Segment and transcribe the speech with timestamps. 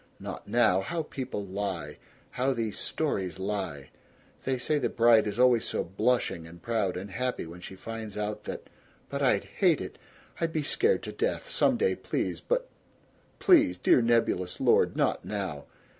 [0.19, 0.81] Not now!
[0.81, 1.99] How people lie!
[2.31, 3.91] How these stories lie!
[4.45, 8.15] They say the bride is always so blushing and proud and happy when she finds
[8.15, 8.63] that out,
[9.11, 9.99] but I'd hate it!
[10.39, 11.45] I'd be scared to death!
[11.47, 11.95] Some day
[12.47, 12.67] but
[13.37, 15.65] Please, dear nebulous Lord, not now!